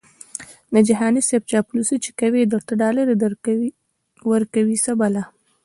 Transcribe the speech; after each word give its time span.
د 0.73 0.75
جهاني 0.87 1.21
صیب 1.29 1.43
چاپلوسي 1.51 1.97
چې 2.03 2.09
کوي 2.19 2.41
درته 2.53 2.73
ډالري 2.81 3.03
ورکوي 4.31 4.75
څه 4.85 4.91
بلا🤑🤣 4.99 5.33